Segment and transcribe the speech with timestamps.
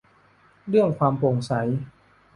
[0.67, 1.51] เรื่องความโปร่งใส